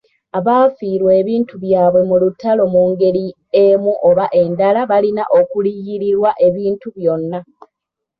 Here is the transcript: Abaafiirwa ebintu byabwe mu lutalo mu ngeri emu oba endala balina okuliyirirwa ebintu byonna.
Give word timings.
Abaafiirwa 0.37 1.11
ebintu 1.21 1.53
byabwe 1.63 2.01
mu 2.09 2.15
lutalo 2.21 2.63
mu 2.73 2.83
ngeri 2.91 3.25
emu 3.65 3.93
oba 4.09 4.25
endala 4.41 4.81
balina 4.91 5.23
okuliyirirwa 5.39 6.31
ebintu 6.47 6.87
byonna. 6.95 7.39